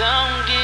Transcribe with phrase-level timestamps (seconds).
[0.00, 0.59] Don't give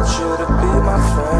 [0.00, 1.39] want you to be my friend.